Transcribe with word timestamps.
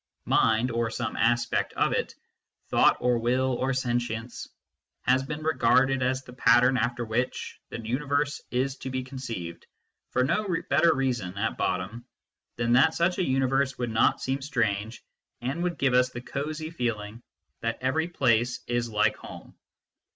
Mind, 0.25 0.71
or 0.71 0.89
some 0.89 1.15
aspect 1.15 1.73
of 1.73 1.93
it 1.93 2.15
thought 2.69 2.97
or 3.01 3.19
will 3.19 3.51
or 3.59 3.71
sentience 3.71 4.49
has 5.03 5.21
been 5.21 5.43
regarded 5.43 6.01
as 6.01 6.23
the 6.23 6.33
pattern 6.33 6.75
after 6.75 7.05
which 7.05 7.59
the 7.69 7.79
universe 7.79 8.41
is 8.49 8.77
to 8.77 8.89
be 8.89 9.03
con 9.03 9.19
ceived, 9.19 9.61
for 10.09 10.23
no 10.23 10.47
better 10.71 10.95
reason, 10.95 11.37
at 11.37 11.55
bottom, 11.55 12.03
than 12.55 12.73
that 12.73 12.95
such 12.95 13.19
a 13.19 13.23
universe 13.23 13.77
would 13.77 13.91
not 13.91 14.19
seem 14.19 14.41
strange, 14.41 15.03
and 15.39 15.61
would 15.61 15.77
give 15.77 15.93
us 15.93 16.09
the 16.09 16.19
cosy 16.21 16.71
feeling 16.71 17.21
that 17.59 17.77
every 17.81 18.07
place 18.07 18.61
is 18.65 18.89
like 18.89 19.15
home. 19.17 19.53